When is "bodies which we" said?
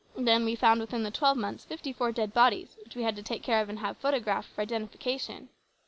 2.33-3.03